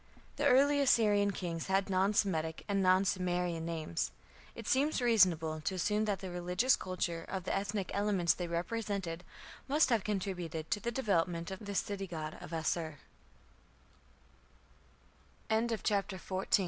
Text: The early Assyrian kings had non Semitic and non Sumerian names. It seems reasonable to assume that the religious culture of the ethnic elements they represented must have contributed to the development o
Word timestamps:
The 0.37 0.47
early 0.47 0.79
Assyrian 0.81 1.29
kings 1.29 1.67
had 1.67 1.87
non 1.87 2.15
Semitic 2.15 2.65
and 2.67 2.81
non 2.81 3.05
Sumerian 3.05 3.67
names. 3.67 4.09
It 4.55 4.67
seems 4.67 4.99
reasonable 4.99 5.61
to 5.61 5.75
assume 5.75 6.05
that 6.05 6.21
the 6.21 6.31
religious 6.31 6.75
culture 6.75 7.23
of 7.29 7.43
the 7.43 7.55
ethnic 7.55 7.91
elements 7.93 8.33
they 8.33 8.47
represented 8.47 9.23
must 9.67 9.91
have 9.91 10.03
contributed 10.03 10.71
to 10.71 10.79
the 10.79 10.89
development 10.89 11.51
o 11.51 11.57